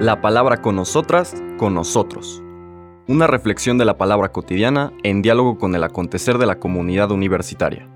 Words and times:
La 0.00 0.20
palabra 0.20 0.60
con 0.60 0.76
nosotras, 0.76 1.34
con 1.56 1.74
nosotros. 1.74 2.42
Una 3.06 3.26
reflexión 3.26 3.78
de 3.78 3.84
la 3.84 3.98
palabra 3.98 4.32
cotidiana 4.32 4.92
en 5.02 5.22
diálogo 5.22 5.58
con 5.58 5.74
el 5.74 5.84
acontecer 5.84 6.38
de 6.38 6.46
la 6.46 6.58
comunidad 6.58 7.10
universitaria. 7.10 7.88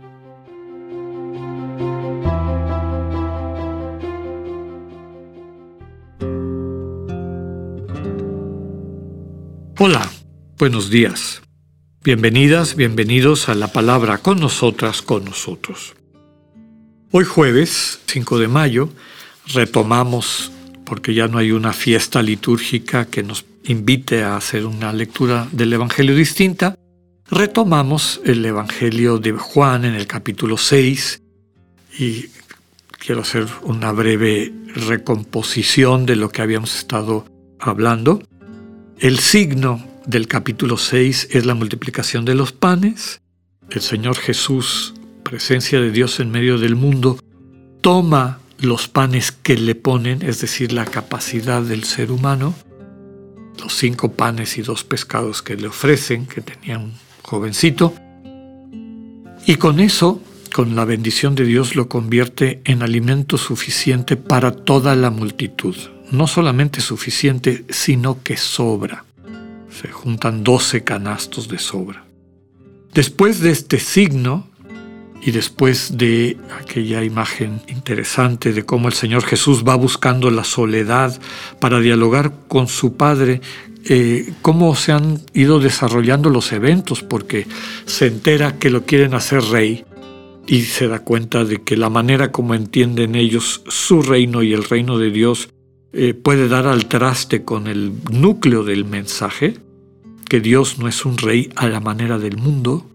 Hola, 9.81 10.10
buenos 10.58 10.90
días. 10.90 11.40
Bienvenidas, 12.03 12.74
bienvenidos 12.74 13.49
a 13.49 13.54
la 13.54 13.69
palabra 13.69 14.19
con 14.19 14.40
nosotras, 14.40 15.03
con 15.03 15.24
nosotros. 15.24 15.95
Hoy 17.12 17.24
jueves, 17.24 18.01
5 18.06 18.38
de 18.38 18.48
mayo, 18.48 18.88
retomamos, 19.52 20.52
porque 20.84 21.15
ya 21.15 21.29
no 21.29 21.38
hay 21.38 21.52
una 21.52 21.73
fiesta 21.73 22.23
litúrgica 22.23 23.07
que 23.07 23.23
nos 23.23 23.45
invite 23.65 24.23
a 24.23 24.37
hacer 24.37 24.66
una 24.66 24.93
lectura 24.93 25.48
del 25.52 25.73
Evangelio 25.73 26.15
distinta, 26.15 26.74
retomamos 27.30 28.21
el 28.24 28.45
Evangelio 28.45 29.19
de 29.19 29.33
Juan 29.33 29.84
en 29.84 29.95
el 29.95 30.07
capítulo 30.07 30.57
6 30.57 31.23
y 31.98 32.27
quiero 32.98 33.23
hacer 33.23 33.47
una 33.62 33.93
breve 33.93 34.52
recomposición 34.74 36.07
de 36.07 36.16
lo 36.16 36.30
que 36.30 36.43
habíamos 36.43 36.77
estado 36.77 37.27
hablando. 37.59 38.23
El 38.99 39.19
signo 39.19 39.85
del 40.07 40.27
capítulo 40.27 40.77
6 40.77 41.29
es 41.33 41.46
la 41.46 41.55
multiplicación 41.55 42.24
de 42.24 42.35
los 42.35 42.52
panes. 42.52 43.21
El 43.71 43.83
Señor 43.83 44.16
Jesús, 44.16 44.95
presencia 45.23 45.80
de 45.80 45.91
Dios 45.91 46.21
en 46.21 46.30
medio 46.30 46.59
del 46.59 46.74
mundo, 46.74 47.19
toma 47.83 48.41
los 48.59 48.89
panes 48.89 49.33
que 49.33 49.57
le 49.57 49.75
ponen, 49.75 50.23
es 50.23 50.41
decir, 50.41 50.73
la 50.73 50.85
capacidad 50.85 51.62
del 51.62 51.85
ser 51.85 52.11
humano, 52.11 52.55
los 53.60 53.74
cinco 53.74 54.13
panes 54.13 54.59
y 54.59 54.63
dos 54.63 54.85
pescados 54.85 55.43
que 55.43 55.57
le 55.57 55.69
ofrecen, 55.69 56.27
que 56.27 56.41
tenía 56.41 56.79
un 56.79 56.93
jovencito, 57.23 57.95
y 59.47 59.57
con 59.57 59.80
eso, 59.80 60.21
con 60.52 60.77
la 60.77 60.85
bendición 60.85 61.35
de 61.35 61.45
Dios, 61.45 61.77
lo 61.77 61.88
convierte 61.88 62.60
en 62.65 62.82
alimento 62.82 63.38
suficiente 63.38 64.16
para 64.16 64.52
toda 64.52 64.94
la 64.94 65.10
multitud 65.10 65.77
no 66.10 66.27
solamente 66.27 66.80
suficiente, 66.80 67.64
sino 67.69 68.22
que 68.22 68.36
sobra. 68.36 69.04
Se 69.70 69.88
juntan 69.88 70.42
12 70.42 70.84
canastos 70.84 71.48
de 71.48 71.58
sobra. 71.58 72.04
Después 72.94 73.41
de 73.41 73.50
este 73.50 73.78
signo, 73.78 74.48
y 75.20 75.30
después 75.30 75.98
de 75.98 76.36
aquella 76.61 77.02
imagen 77.02 77.61
interesante 77.69 78.52
de 78.52 78.64
cómo 78.64 78.88
el 78.88 78.94
Señor 78.94 79.25
Jesús 79.25 79.64
va 79.66 79.75
buscando 79.75 80.30
la 80.30 80.44
soledad 80.44 81.20
para 81.60 81.80
dialogar 81.80 82.33
con 82.47 82.69
su 82.69 82.97
Padre, 82.97 83.41
eh, 83.84 84.33
cómo 84.42 84.75
se 84.77 84.92
han 84.92 85.20
ido 85.34 85.60
desarrollando 85.60 86.30
los 86.30 86.52
eventos, 86.52 87.02
porque 87.02 87.47
se 87.84 88.06
entera 88.06 88.58
que 88.58 88.70
lo 88.70 88.84
quieren 88.84 89.14
hacer 89.14 89.42
rey 89.42 89.84
y 90.47 90.62
se 90.62 90.88
da 90.88 91.00
cuenta 91.00 91.44
de 91.44 91.62
que 91.62 91.77
la 91.77 91.91
manera 91.91 92.32
como 92.32 92.55
entienden 92.55 93.14
ellos 93.14 93.62
su 93.69 94.03
reino 94.03 94.42
y 94.42 94.55
el 94.55 94.64
reino 94.64 94.98
de 94.98 95.10
Dios 95.10 95.50
eh, 95.92 96.14
puede 96.14 96.48
dar 96.48 96.66
al 96.66 96.86
traste 96.86 97.44
con 97.44 97.66
el 97.66 97.92
núcleo 98.10 98.62
del 98.62 98.84
mensaje, 98.84 99.55
que 100.28 100.41
Dios 100.41 100.78
no 100.78 100.88
es 100.88 101.05
un 101.05 101.19
rey 101.19 101.50
a 101.56 101.66
la 101.66 101.80
manera 101.80 102.19
del 102.19 102.36
mundo, 102.36 102.86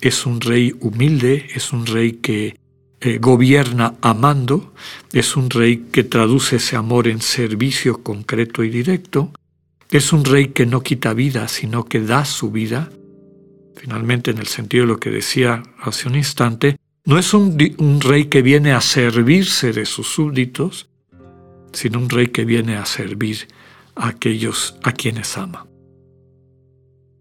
es 0.00 0.26
un 0.26 0.40
rey 0.40 0.74
humilde, 0.80 1.46
es 1.54 1.72
un 1.72 1.86
rey 1.86 2.12
que 2.12 2.56
eh, 3.00 3.18
gobierna 3.18 3.94
amando, 4.00 4.74
es 5.12 5.36
un 5.36 5.50
rey 5.50 5.86
que 5.92 6.04
traduce 6.04 6.56
ese 6.56 6.76
amor 6.76 7.08
en 7.08 7.20
servicio 7.20 8.02
concreto 8.02 8.64
y 8.64 8.70
directo, 8.70 9.32
es 9.90 10.12
un 10.12 10.24
rey 10.24 10.48
que 10.48 10.66
no 10.66 10.82
quita 10.82 11.14
vida, 11.14 11.48
sino 11.48 11.84
que 11.84 12.00
da 12.00 12.24
su 12.24 12.50
vida. 12.50 12.90
Finalmente, 13.76 14.30
en 14.30 14.38
el 14.38 14.48
sentido 14.48 14.84
de 14.84 14.92
lo 14.92 15.00
que 15.00 15.10
decía 15.10 15.62
hace 15.80 16.08
un 16.08 16.16
instante, 16.16 16.76
no 17.04 17.18
es 17.18 17.32
un 17.32 18.00
rey 18.00 18.26
que 18.26 18.42
viene 18.42 18.72
a 18.72 18.80
servirse 18.80 19.72
de 19.72 19.86
sus 19.86 20.08
súbditos, 20.08 20.88
sino 21.72 21.98
un 21.98 22.10
rey 22.10 22.28
que 22.28 22.44
viene 22.44 22.76
a 22.76 22.84
servir 22.84 23.48
a 23.94 24.08
aquellos 24.08 24.76
a 24.82 24.92
quienes 24.92 25.38
ama. 25.38 25.66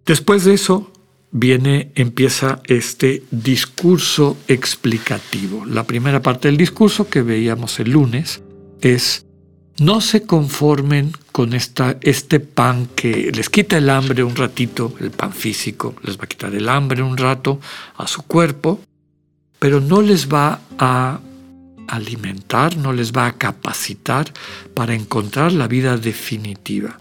Después 0.06 0.44
de 0.46 0.54
eso 0.54 0.92
viene, 1.32 1.92
empieza 1.96 2.62
este 2.66 3.24
discurso 3.32 4.38
explicativo. 4.48 5.66
La 5.66 5.84
primera 5.84 6.22
parte 6.22 6.48
del 6.48 6.58
discurso 6.58 7.10
que 7.10 7.22
veíamos 7.22 7.80
el 7.80 7.92
lunes 7.92 8.42
es 8.82 9.26
no 9.80 10.02
se 10.02 10.24
conformen 10.24 11.12
con 11.32 11.54
esta, 11.54 11.98
este 12.02 12.40
pan 12.40 12.88
que 12.96 13.32
les 13.32 13.50
quita 13.50 13.78
el 13.78 13.90
hambre 13.90 14.24
un 14.24 14.36
ratito, 14.36 14.94
el 15.00 15.12
pan 15.12 15.32
físico, 15.32 15.96
les 16.02 16.18
va 16.18 16.24
a 16.24 16.28
quitar 16.28 16.56
el 16.56 16.68
hambre 16.68 17.04
un 17.04 17.16
rato 17.16 17.60
a 17.96 18.08
su 18.08 18.24
cuerpo, 18.24 18.80
pero 19.60 19.80
no 19.80 20.02
les 20.02 20.28
va 20.28 20.62
a 20.80 21.20
alimentar, 21.88 22.76
no 22.76 22.92
les 22.92 23.12
va 23.12 23.28
a 23.28 23.38
capacitar 23.38 24.34
para 24.74 24.96
encontrar 24.96 25.52
la 25.54 25.68
vida 25.68 25.98
definitiva. 25.98 27.00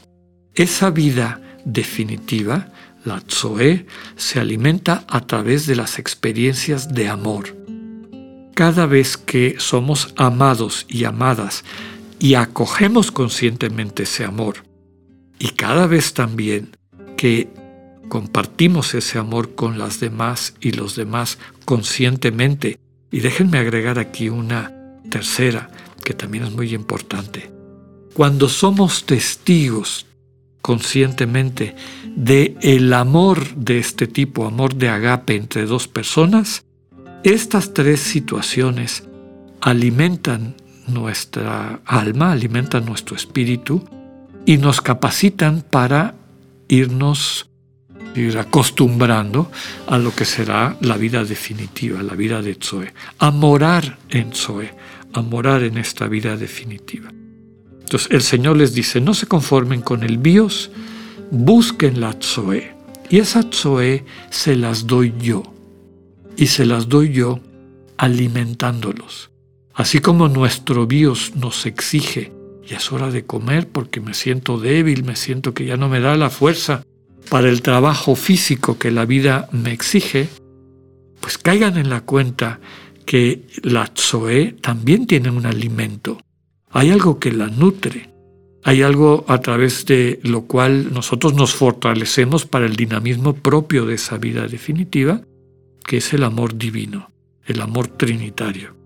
Esa 0.55 0.91
vida 0.91 1.41
definitiva, 1.67 2.69
la 3.05 3.23
Zoe, 3.29 3.87
se 4.17 4.41
alimenta 4.41 5.05
a 5.09 5.27
través 5.27 5.67
de 5.67 5.77
las 5.77 5.99
experiencias 5.99 6.95
de 6.95 7.09
amor. 7.09 7.55
Cada 8.55 8.87
vez 8.87 9.19
que 9.19 9.57
somos 9.59 10.15
amados 10.17 10.87
y 10.89 11.05
amadas 11.05 11.65
y 12.19 12.35
acogemos 12.35 13.11
conscientemente 13.13 14.05
ese 14.05 14.25
amor, 14.25 14.65
y 15.39 15.51
cada 15.51 15.87
vez 15.87 16.15
también 16.15 16.75
que 17.19 17.51
compartimos 18.09 18.95
ese 18.95 19.19
amor 19.19 19.55
con 19.55 19.79
las 19.79 20.01
demás 20.01 20.55
y 20.61 20.73
los 20.73 20.97
demás 20.97 21.39
conscientemente, 21.67 22.79
y 23.11 23.21
déjenme 23.21 23.59
agregar 23.59 23.99
aquí 23.99 24.31
una 24.31 24.73
Tercera, 25.11 25.71
que 26.03 26.15
también 26.15 26.45
es 26.45 26.53
muy 26.53 26.75
importante, 26.75 27.53
cuando 28.15 28.49
somos 28.49 29.05
testigos 29.05 30.07
conscientemente 30.67 31.77
de 32.17 32.57
el 32.61 32.93
amor 32.93 33.55
de 33.55 33.79
este 33.79 34.09
tipo, 34.09 34.47
amor 34.47 34.75
de 34.75 34.89
agape 34.89 35.37
entre 35.37 35.65
dos 35.65 35.87
personas, 35.87 36.65
estas 37.23 37.73
tres 37.73 38.01
situaciones 38.01 39.05
alimentan 39.61 40.57
nuestra 40.89 41.79
alma, 41.87 42.33
alimentan 42.33 42.85
nuestro 42.85 43.15
espíritu 43.15 43.89
y 44.45 44.57
nos 44.57 44.81
capacitan 44.81 45.63
para 45.63 46.17
irnos 46.67 47.49
ir 48.17 48.37
acostumbrando 48.37 49.49
a 49.87 49.99
lo 49.99 50.13
que 50.17 50.25
será 50.25 50.77
la 50.81 50.97
vida 50.97 51.23
definitiva, 51.23 52.03
la 52.03 52.17
vida 52.17 52.43
de 52.43 52.59
Zoe, 52.61 52.93
a 53.21 53.31
morar 53.31 53.99
en 54.09 54.33
Zoe, 54.33 54.75
a 55.13 55.23
morar 55.23 55.63
en 55.63 55.79
esta 55.79 56.09
vida 56.09 56.37
definitiva. 56.37 57.13
Entonces 57.87 58.11
el 58.11 58.23
Señor 58.23 58.57
les 58.57 58.75
dice, 58.75 59.01
no 59.01 59.15
se 59.15 59.29
conformen 59.29 59.81
con 59.81 60.03
el 60.03 60.19
bios, 60.19 60.73
busquen 61.31 62.01
la 62.01 62.17
Zoe. 62.21 62.75
Y 63.09 63.19
esa 63.21 63.45
Zoe 63.53 64.05
se 64.29 64.57
las 64.57 64.89
doy 64.89 65.15
yo. 65.21 65.45
Y 66.37 66.49
se 66.49 66.67
las 66.67 66.89
doy 66.89 67.13
yo 67.13 67.39
alimentándolos. 67.97 69.31
Así 69.73 70.01
como 70.01 70.27
nuestro 70.27 70.89
bios 70.89 71.37
nos 71.37 71.65
exige, 71.65 72.33
y 72.69 72.75
es 72.75 72.91
hora 72.91 73.13
de 73.13 73.25
comer 73.25 73.69
porque 73.69 74.01
me 74.01 74.15
siento 74.15 74.59
débil, 74.59 75.05
me 75.05 75.15
siento 75.15 75.55
que 75.55 75.65
ya 75.65 75.77
no 75.77 75.89
me 75.89 76.01
da 76.01 76.17
la 76.17 76.29
fuerza 76.29 76.83
para 77.31 77.49
el 77.49 77.63
trabajo 77.63 78.17
físico 78.17 78.79
que 78.79 78.91
la 78.91 79.07
vida 79.07 79.49
me 79.53 79.71
exige, 79.73 80.29
pues 81.21 81.39
caigan 81.39 81.77
en 81.77 81.89
la 81.89 82.01
cuenta 82.01 82.59
que 83.05 83.47
la 83.63 83.89
Zoe 83.97 84.57
también 84.61 85.07
tiene 85.07 85.31
un 85.31 85.47
alimento. 85.47 86.19
Hay 86.77 86.91
algo 86.91 87.19
que 87.19 87.33
la 87.33 87.47
nutre. 87.47 88.11
Hay 88.63 88.83
algo 88.83 89.25
a 89.29 89.41
través 89.41 89.87
de 89.87 90.21
lo 90.25 90.43
cual 90.43 90.93
nosotros 90.93 91.33
nos 91.33 91.55
fortalecemos 91.55 92.45
para 92.45 92.67
el 92.67 92.77
dinamismo 92.77 93.33
propio 93.33 93.87
de 93.87 93.95
esa 93.95 94.19
vida 94.19 94.47
definitiva, 94.47 95.23
que 95.83 95.97
es 95.97 96.13
el 96.13 96.23
amor 96.23 96.59
divino, 96.59 97.11
el 97.47 97.63
amor 97.63 97.89
trinitario. 97.89 98.77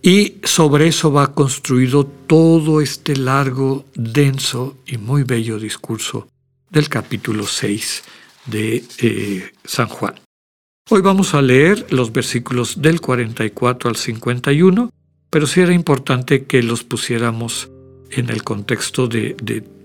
Y 0.00 0.36
sobre 0.44 0.86
eso 0.86 1.12
va 1.12 1.34
construido 1.34 2.06
todo 2.06 2.80
este 2.80 3.14
largo, 3.16 3.84
denso 3.94 4.78
y 4.86 4.96
muy 4.96 5.22
bello 5.22 5.58
discurso 5.58 6.28
del 6.70 6.88
capítulo 6.88 7.46
6 7.46 8.02
de 8.46 8.82
eh, 9.02 9.52
San 9.62 9.88
Juan. 9.88 10.14
Hoy 10.88 11.02
vamos 11.02 11.34
a 11.34 11.42
leer 11.42 11.86
los 11.90 12.12
versículos 12.12 12.80
del 12.80 13.02
44 13.02 13.90
al 13.90 13.96
51, 13.96 14.88
pero 15.36 15.46
sí 15.46 15.60
era 15.60 15.74
importante 15.74 16.46
que 16.46 16.62
los 16.62 16.82
pusiéramos 16.82 17.68
en 18.10 18.30
el 18.30 18.42
contexto 18.42 19.06
de, 19.06 19.36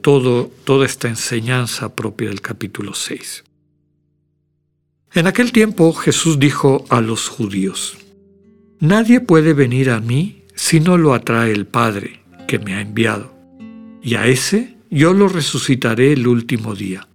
toda 0.01 0.86
esta 0.86 1.09
enseñanza 1.09 1.94
propia 1.94 2.30
del 2.30 2.39
capítulo 2.39 2.94
6. 2.94 3.44
En 5.13 5.27
aquel 5.27 5.51
tiempo 5.51 5.92
Jesús 5.92 6.39
dijo 6.39 6.86
a 6.88 7.01
los 7.01 7.27
judíos, 7.27 7.98
Nadie 8.80 9.19
puede 9.19 9.51
venir 9.51 9.89
a 9.89 10.00
mí 10.00 10.44
si 10.56 10.80
no 10.80 10.98
lo 10.98 11.13
atrae 11.13 11.51
el 11.51 11.65
Padre, 11.65 12.21
que 12.48 12.57
me 12.57 12.75
ha 12.75 12.80
enviado, 12.80 13.33
y 14.01 14.15
a 14.15 14.27
ese 14.27 14.77
yo 14.89 15.12
lo 15.12 15.27
resucitaré 15.27 16.13
el 16.13 16.27
último 16.27 16.75
día. 16.75 17.09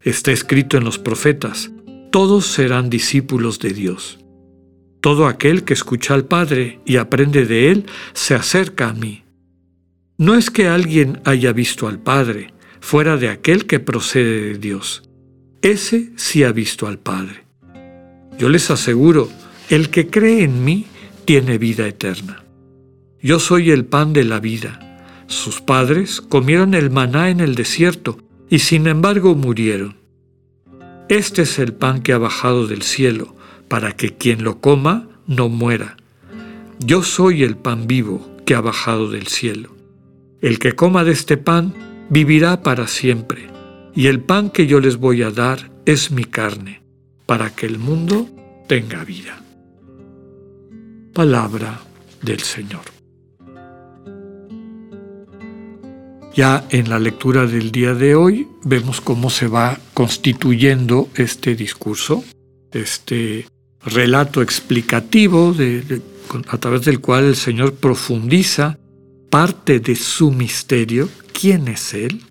Está 0.00 0.30
escrito 0.30 0.76
en 0.76 0.84
los 0.84 1.00
profetas, 1.00 1.72
todos 2.12 2.46
serán 2.46 2.88
discípulos 2.88 3.58
de 3.58 3.70
Dios. 3.70 4.20
Todo 5.08 5.26
aquel 5.26 5.64
que 5.64 5.72
escucha 5.72 6.12
al 6.12 6.26
Padre 6.26 6.80
y 6.84 6.98
aprende 6.98 7.46
de 7.46 7.70
Él 7.70 7.86
se 8.12 8.34
acerca 8.34 8.90
a 8.90 8.92
mí. 8.92 9.24
No 10.18 10.34
es 10.34 10.50
que 10.50 10.68
alguien 10.68 11.22
haya 11.24 11.54
visto 11.54 11.88
al 11.88 11.98
Padre, 11.98 12.52
fuera 12.80 13.16
de 13.16 13.30
aquel 13.30 13.66
que 13.66 13.80
procede 13.80 14.42
de 14.42 14.58
Dios. 14.58 15.08
Ese 15.62 16.12
sí 16.16 16.44
ha 16.44 16.52
visto 16.52 16.86
al 16.86 16.98
Padre. 16.98 17.46
Yo 18.38 18.50
les 18.50 18.70
aseguro, 18.70 19.30
el 19.70 19.88
que 19.88 20.10
cree 20.10 20.44
en 20.44 20.62
mí 20.62 20.84
tiene 21.24 21.56
vida 21.56 21.88
eterna. 21.88 22.44
Yo 23.22 23.40
soy 23.40 23.70
el 23.70 23.86
pan 23.86 24.12
de 24.12 24.24
la 24.24 24.40
vida. 24.40 25.24
Sus 25.26 25.62
padres 25.62 26.20
comieron 26.20 26.74
el 26.74 26.90
maná 26.90 27.30
en 27.30 27.40
el 27.40 27.54
desierto 27.54 28.18
y 28.50 28.58
sin 28.58 28.86
embargo 28.86 29.34
murieron. 29.34 29.96
Este 31.08 31.40
es 31.40 31.58
el 31.58 31.72
pan 31.72 32.02
que 32.02 32.12
ha 32.12 32.18
bajado 32.18 32.66
del 32.66 32.82
cielo, 32.82 33.37
para 33.68 33.92
que 33.92 34.14
quien 34.14 34.44
lo 34.44 34.60
coma 34.60 35.08
no 35.26 35.48
muera. 35.48 35.96
Yo 36.80 37.02
soy 37.02 37.42
el 37.42 37.56
pan 37.56 37.86
vivo 37.86 38.26
que 38.44 38.54
ha 38.54 38.60
bajado 38.60 39.10
del 39.10 39.26
cielo. 39.26 39.74
El 40.40 40.58
que 40.58 40.74
coma 40.74 41.04
de 41.04 41.12
este 41.12 41.36
pan 41.36 41.74
vivirá 42.08 42.62
para 42.62 42.86
siempre, 42.86 43.48
y 43.94 44.06
el 44.06 44.20
pan 44.20 44.50
que 44.50 44.66
yo 44.66 44.80
les 44.80 44.96
voy 44.96 45.22
a 45.22 45.30
dar 45.30 45.70
es 45.84 46.10
mi 46.10 46.24
carne, 46.24 46.82
para 47.26 47.50
que 47.54 47.66
el 47.66 47.78
mundo 47.78 48.28
tenga 48.68 49.04
vida. 49.04 49.42
Palabra 51.12 51.80
del 52.22 52.40
Señor. 52.40 52.82
Ya 56.34 56.64
en 56.70 56.88
la 56.88 57.00
lectura 57.00 57.46
del 57.46 57.72
día 57.72 57.94
de 57.94 58.14
hoy 58.14 58.46
vemos 58.62 59.00
cómo 59.00 59.28
se 59.28 59.48
va 59.48 59.76
constituyendo 59.92 61.08
este 61.16 61.56
discurso, 61.56 62.22
este 62.70 63.46
relato 63.84 64.42
explicativo 64.42 65.54
a 66.48 66.58
través 66.58 66.84
del 66.84 67.00
cual 67.00 67.24
el 67.24 67.36
Señor 67.36 67.74
profundiza 67.74 68.78
parte 69.30 69.80
de 69.80 69.96
su 69.96 70.30
misterio, 70.30 71.08
quién 71.32 71.68
es 71.68 71.94
Él. 71.94 72.22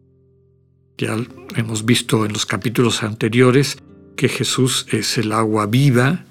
Ya 0.97 1.15
hemos 1.55 1.85
visto 1.85 2.25
en 2.25 2.33
los 2.33 2.45
capítulos 2.45 3.03
anteriores 3.03 3.77
que 4.15 4.29
Jesús 4.29 4.87
es 4.91 5.17
el 5.17 5.31
agua 5.31 5.67
viva 5.67 6.25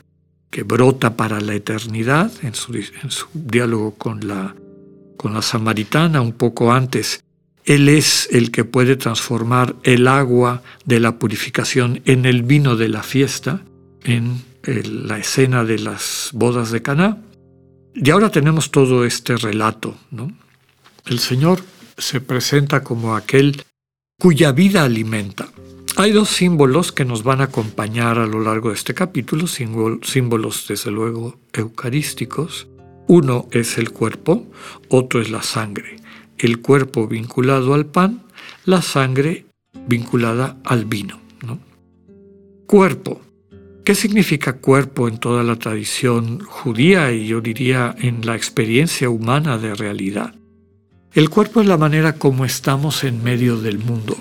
que 0.50 0.62
brota 0.62 1.16
para 1.16 1.40
la 1.40 1.54
eternidad 1.54 2.32
en 2.42 2.54
su, 2.54 2.72
diálogo 3.34 3.94
con 3.94 4.26
la, 4.26 4.56
con 5.16 5.34
la 5.34 5.42
samaritana 5.42 6.20
un 6.20 6.32
poco 6.32 6.72
antes. 6.72 7.22
Él 7.64 7.88
es 7.88 8.28
el 8.30 8.50
que 8.50 8.64
puede 8.64 8.96
transformar 8.96 9.76
el 9.82 10.06
agua 10.06 10.62
de 10.84 11.00
la 11.00 11.18
purificación 11.18 12.00
en 12.04 12.24
el 12.26 12.42
vino 12.42 12.76
de 12.76 12.88
la 12.88 13.02
fiesta, 13.02 13.62
en 14.04 14.42
la 14.66 15.18
escena 15.18 15.64
de 15.64 15.78
las 15.78 16.30
bodas 16.32 16.70
de 16.70 16.82
Caná. 16.82 17.22
Y 17.94 18.10
ahora 18.10 18.30
tenemos 18.30 18.70
todo 18.70 19.04
este 19.04 19.36
relato, 19.36 19.96
¿no? 20.10 20.30
El 21.06 21.18
Señor 21.18 21.60
se 21.96 22.20
presenta 22.20 22.82
como 22.82 23.16
aquel 23.16 23.62
cuya 24.18 24.52
vida 24.52 24.84
alimenta. 24.84 25.48
Hay 25.96 26.12
dos 26.12 26.28
símbolos 26.28 26.92
que 26.92 27.06
nos 27.06 27.22
van 27.22 27.40
a 27.40 27.44
acompañar 27.44 28.18
a 28.18 28.26
lo 28.26 28.40
largo 28.40 28.68
de 28.68 28.74
este 28.74 28.92
capítulo, 28.92 29.46
símbolos 29.46 30.66
desde 30.68 30.90
luego 30.90 31.38
eucarísticos. 31.54 32.68
Uno 33.06 33.48
es 33.50 33.78
el 33.78 33.92
cuerpo, 33.92 34.46
otro 34.88 35.22
es 35.22 35.30
la 35.30 35.42
sangre. 35.42 35.96
El 36.36 36.60
cuerpo 36.60 37.06
vinculado 37.08 37.72
al 37.72 37.86
pan, 37.86 38.24
la 38.66 38.82
sangre 38.82 39.46
vinculada 39.86 40.58
al 40.64 40.84
vino. 40.84 41.18
Cuerpo. 42.66 43.22
¿Qué 43.86 43.94
significa 43.94 44.54
cuerpo 44.54 45.06
en 45.06 45.18
toda 45.18 45.44
la 45.44 45.54
tradición 45.54 46.40
judía 46.40 47.12
y 47.12 47.28
yo 47.28 47.40
diría 47.40 47.94
en 47.96 48.26
la 48.26 48.34
experiencia 48.34 49.08
humana 49.08 49.58
de 49.58 49.76
realidad? 49.76 50.34
El 51.12 51.30
cuerpo 51.30 51.60
es 51.60 51.68
la 51.68 51.76
manera 51.76 52.14
como 52.14 52.44
estamos 52.44 53.04
en 53.04 53.22
medio 53.22 53.58
del 53.58 53.78
mundo. 53.78 54.16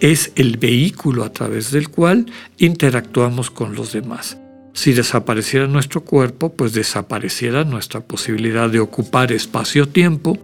Es 0.00 0.32
el 0.34 0.56
vehículo 0.56 1.22
a 1.22 1.32
través 1.32 1.70
del 1.70 1.90
cual 1.90 2.26
interactuamos 2.56 3.52
con 3.52 3.76
los 3.76 3.92
demás. 3.92 4.36
Si 4.72 4.92
desapareciera 4.92 5.68
nuestro 5.68 6.02
cuerpo, 6.02 6.52
pues 6.52 6.72
desapareciera 6.72 7.62
nuestra 7.62 8.00
posibilidad 8.00 8.68
de 8.68 8.80
ocupar 8.80 9.30
espacio-tiempo 9.30 10.36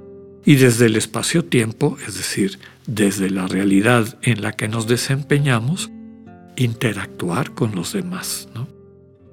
y 0.45 0.55
desde 0.55 0.87
el 0.87 0.95
espacio-tiempo, 0.95 1.99
es 2.07 2.15
decir, 2.15 2.61
desde 2.87 3.31
la 3.31 3.49
realidad 3.49 4.17
en 4.23 4.43
la 4.43 4.53
que 4.53 4.69
nos 4.69 4.87
desempeñamos, 4.87 5.91
interactuar 6.56 7.53
con 7.53 7.75
los 7.75 7.93
demás. 7.93 8.49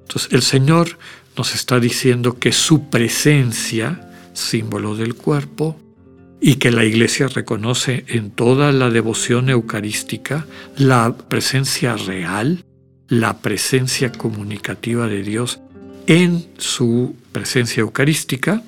Entonces 0.02 0.32
el 0.32 0.42
Señor 0.42 0.98
nos 1.36 1.54
está 1.54 1.80
diciendo 1.80 2.38
que 2.38 2.52
su 2.52 2.90
presencia, 2.90 4.10
símbolo 4.34 4.96
del 4.96 5.14
cuerpo, 5.14 5.78
y 6.44 6.56
que 6.56 6.72
la 6.72 6.84
Iglesia 6.84 7.28
reconoce 7.28 8.04
en 8.08 8.32
toda 8.32 8.72
la 8.72 8.90
devoción 8.90 9.48
eucarística 9.48 10.44
la 10.76 11.16
presencia 11.16 11.96
real, 11.96 12.64
la 13.06 13.38
presencia 13.38 14.10
comunicativa 14.10 15.06
de 15.06 15.22
Dios 15.22 15.60
en 16.08 16.44
su 16.58 17.14
presencia 17.30 17.82
eucarística, 17.82 18.62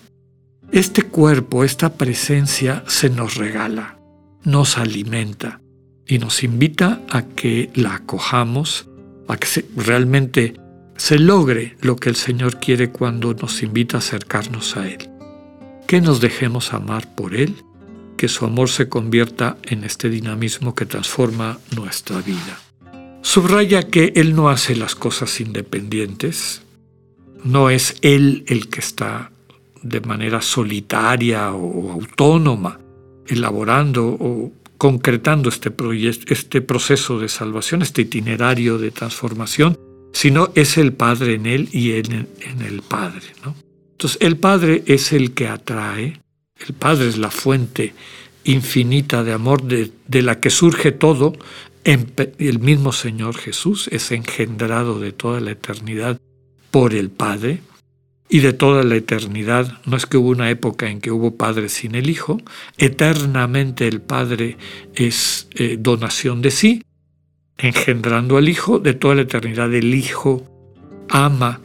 este 0.71 1.03
cuerpo, 1.03 1.65
esta 1.65 1.95
presencia 1.95 2.85
se 2.87 3.11
nos 3.11 3.35
regala, 3.35 3.99
nos 4.45 4.79
alimenta 4.79 5.61
y 6.06 6.19
nos 6.19 6.43
invita 6.45 7.01
a 7.11 7.23
que 7.23 7.71
la 7.75 7.97
acojamos, 7.97 8.89
a 9.29 9.37
que 9.37 9.65
realmente 9.77 10.55
se 10.97 11.19
logre 11.19 11.77
lo 11.81 11.97
que 11.97 12.09
el 12.09 12.17
Señor 12.17 12.61
quiere 12.61 12.91
cuando 12.91 13.35
nos 13.35 13.62
invita 13.62 13.97
a 13.97 14.01
acercarnos 14.01 14.77
a 14.77 14.89
Él 14.89 15.15
que 15.87 16.01
nos 16.01 16.21
dejemos 16.21 16.73
amar 16.73 17.15
por 17.15 17.35
Él, 17.35 17.55
que 18.17 18.29
su 18.29 18.45
amor 18.45 18.69
se 18.69 18.89
convierta 18.89 19.59
en 19.65 19.85
este 19.85 20.09
dinamismo 20.09 20.75
que 20.75 20.87
transforma 20.87 21.59
nuestra 21.77 22.21
vida. 22.21 22.59
Subraya 23.23 23.83
que 23.85 24.12
Él 24.17 24.35
no 24.35 24.49
hace 24.49 24.77
las 24.77 24.95
cosas 24.95 25.41
independientes, 25.41 26.62
no 27.43 27.71
es 27.71 27.97
Él 28.03 28.45
el 28.47 28.69
que 28.69 28.81
está 28.81 29.31
de 29.83 30.00
manera 30.00 30.41
solitaria 30.41 31.53
o 31.53 31.93
autónoma 31.93 32.81
elaborando 33.27 34.17
o 34.19 34.52
concretando 34.78 35.49
este, 35.49 35.73
este 36.28 36.61
proceso 36.61 37.19
de 37.19 37.28
salvación, 37.28 37.83
este 37.83 38.02
itinerario 38.02 38.78
de 38.78 38.90
transformación, 38.90 39.78
sino 40.12 40.50
es 40.54 40.78
el 40.78 40.93
Padre 40.93 41.35
en 41.35 41.47
Él 41.47 41.69
y 41.73 41.93
en, 41.93 42.28
el 42.64 42.83
Padre. 42.83 43.23
Entonces, 43.93 44.19
el 44.21 44.37
Padre 44.37 44.83
es 44.87 45.12
el 45.12 45.35
que 45.35 45.49
atrae, 45.49 46.21
el 46.66 46.75
Padre 46.75 47.09
es 47.09 47.19
la 47.19 47.31
fuente 47.31 47.95
infinita 48.45 49.25
de 49.25 49.33
amor 49.33 49.62
de, 49.62 50.23
la 50.23 50.40
que 50.40 50.50
surge 50.50 50.93
todo. 50.93 51.35
El 51.85 52.59
mismo 52.61 52.93
Señor 52.93 53.37
Jesús 53.37 53.88
es 53.93 54.11
engendrado 54.11 54.99
de 54.99 55.12
toda 55.12 55.40
la 55.40 55.50
eternidad 55.50 56.19
por 56.71 56.95
el 56.95 57.11
Padre 57.11 57.61
y 58.35 58.41
de 58.41 58.53
toda 58.53 58.83
la 58.83 58.97
eternidad. 58.97 59.79
No 59.87 59.97
es 59.97 60.07
que 60.07 60.17
hubo 60.17 60.31
una 60.31 60.50
época 60.50 60.91
en 60.91 61.00
que 61.00 61.12
hubo 61.12 61.37
Padre 61.37 61.69
sin 61.69 61.95
el 61.95 62.11
Hijo. 62.11 62.41
Eternamente 62.79 63.87
el 63.87 64.00
Padre 64.00 64.57
es 64.93 65.47
eh, 65.55 65.76
donación 65.79 66.43
de 66.43 66.50
sí, 66.50 66.83
engendrando 67.59 68.37
al 68.37 68.49
Hijo. 68.49 68.81
De 68.81 68.93
toda 68.93 69.14
la 69.14 69.23
eternidad 69.23 69.73
el 69.73 69.95
Hijo 69.95 70.45
ama 71.09 71.61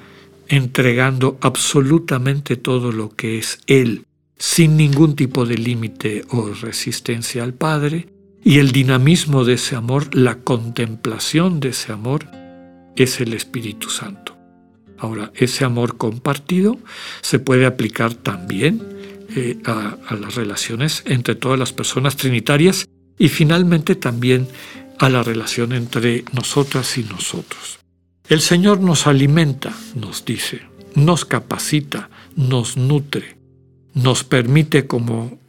entregando 0.47 1.39
absolutamente 1.41 2.55
todo 2.55 2.91
lo 2.91 3.15
que 3.15 3.39
es 3.39 3.61
Él, 3.65 4.05
sin 4.37 4.77
ningún 4.77 5.15
tipo 5.15 5.47
de 5.47 5.57
límite 5.57 6.23
o 6.29 6.49
resistencia 6.53 7.41
al 7.41 7.55
Padre, 7.55 8.09
y 8.43 8.59
el 8.59 8.71
dinamismo 8.71 9.43
de 9.43 9.53
ese 9.53 9.75
amor, 9.75 10.13
la 10.13 10.35
contemplación 10.35 11.61
de 11.61 11.69
ese 11.69 11.91
amor, 11.91 12.27
es 12.95 13.19
el 13.21 13.33
Espíritu 13.33 13.89
Santo. 13.89 14.38
Ahora, 14.99 15.31
ese 15.35 15.65
amor 15.65 15.97
compartido 15.97 16.77
se 17.21 17.39
puede 17.39 17.65
aplicar 17.65 18.13
también 18.13 18.81
eh, 19.35 19.57
a, 19.65 19.97
a 20.07 20.15
las 20.15 20.35
relaciones 20.35 21.03
entre 21.05 21.35
todas 21.35 21.57
las 21.57 21.73
personas 21.73 22.17
trinitarias 22.17 22.87
y 23.17 23.29
finalmente 23.29 23.95
también 23.95 24.47
a 24.99 25.09
la 25.09 25.23
relación 25.23 25.73
entre 25.73 26.25
nosotras 26.33 26.97
y 26.97 27.03
nosotros. 27.03 27.79
El 28.27 28.41
Señor 28.41 28.79
nos 28.79 29.07
alimenta, 29.07 29.73
nos 29.95 30.23
dice, 30.23 30.61
nos 30.93 31.25
capacita, 31.25 32.09
nos 32.35 32.77
nutre, 32.77 33.37
nos 33.93 34.23
permite, 34.23 34.85
como 34.85 35.39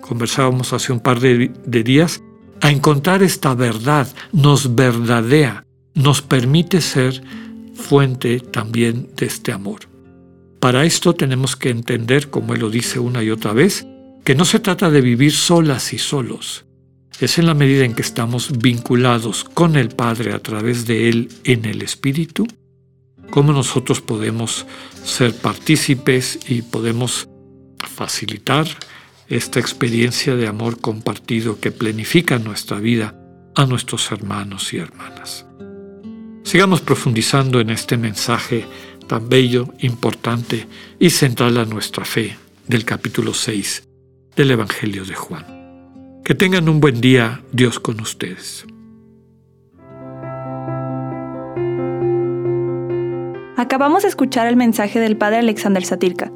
conversábamos 0.00 0.72
hace 0.72 0.92
un 0.92 1.00
par 1.00 1.20
de, 1.20 1.50
días, 1.82 2.22
a 2.60 2.70
encontrar 2.70 3.22
esta 3.22 3.54
verdad, 3.54 4.08
nos 4.32 4.74
verdadea, 4.74 5.64
nos 5.94 6.22
permite 6.22 6.80
ser 6.80 7.22
fuente 7.76 8.40
también 8.40 9.10
de 9.16 9.26
este 9.26 9.52
amor. 9.52 9.80
Para 10.60 10.84
esto 10.84 11.14
tenemos 11.14 11.54
que 11.54 11.70
entender, 11.70 12.30
como 12.30 12.54
Él 12.54 12.60
lo 12.60 12.70
dice 12.70 12.98
una 12.98 13.22
y 13.22 13.30
otra 13.30 13.52
vez, 13.52 13.86
que 14.24 14.34
no 14.34 14.44
se 14.44 14.58
trata 14.58 14.90
de 14.90 15.00
vivir 15.00 15.32
solas 15.32 15.92
y 15.92 15.98
solos, 15.98 16.64
es 17.20 17.38
en 17.38 17.46
la 17.46 17.54
medida 17.54 17.84
en 17.84 17.94
que 17.94 18.02
estamos 18.02 18.58
vinculados 18.58 19.44
con 19.44 19.76
el 19.76 19.90
Padre 19.90 20.32
a 20.32 20.40
través 20.40 20.86
de 20.86 21.08
Él 21.08 21.28
en 21.44 21.64
el 21.64 21.82
Espíritu, 21.82 22.46
cómo 23.30 23.52
nosotros 23.52 24.00
podemos 24.00 24.66
ser 25.04 25.34
partícipes 25.34 26.38
y 26.48 26.62
podemos 26.62 27.28
facilitar 27.78 28.66
esta 29.28 29.60
experiencia 29.60 30.36
de 30.36 30.46
amor 30.46 30.80
compartido 30.80 31.60
que 31.60 31.72
planifica 31.72 32.38
nuestra 32.38 32.78
vida 32.78 33.14
a 33.54 33.66
nuestros 33.66 34.10
hermanos 34.12 34.72
y 34.72 34.78
hermanas. 34.78 35.46
Sigamos 36.46 36.80
profundizando 36.80 37.58
en 37.58 37.70
este 37.70 37.96
mensaje 37.96 38.66
tan 39.08 39.28
bello, 39.28 39.66
importante 39.80 40.68
y 40.96 41.10
central 41.10 41.58
a 41.58 41.64
nuestra 41.64 42.04
fe 42.04 42.36
del 42.68 42.84
capítulo 42.84 43.34
6 43.34 43.82
del 44.36 44.52
Evangelio 44.52 45.04
de 45.04 45.16
Juan. 45.16 45.44
Que 46.24 46.36
tengan 46.36 46.68
un 46.68 46.78
buen 46.78 47.00
día, 47.00 47.42
Dios 47.50 47.80
con 47.80 48.00
ustedes. 48.00 48.64
Acabamos 53.56 54.04
de 54.04 54.08
escuchar 54.08 54.46
el 54.46 54.54
mensaje 54.54 55.00
del 55.00 55.16
Padre 55.16 55.38
Alexander 55.38 55.84
Satirka. 55.84 56.30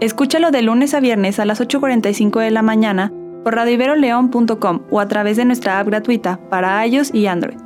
Escúchalo 0.00 0.50
de 0.50 0.60
lunes 0.60 0.92
a 0.92 1.00
viernes 1.00 1.38
a 1.38 1.46
las 1.46 1.62
8.45 1.62 2.40
de 2.40 2.50
la 2.50 2.60
mañana 2.60 3.10
por 3.42 3.54
radiveroleón.com 3.54 4.82
o 4.90 5.00
a 5.00 5.08
través 5.08 5.38
de 5.38 5.46
nuestra 5.46 5.80
app 5.80 5.86
gratuita 5.86 6.46
para 6.50 6.86
iOS 6.86 7.14
y 7.14 7.26
Android. 7.26 7.65